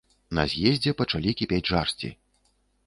[0.37, 2.13] На з'ездзе пачалі кіпець жарсці.